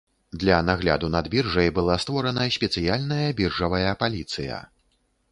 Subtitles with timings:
[0.41, 4.57] Для нагляду над біржай была створана спецыяльная біржавая паліцыя.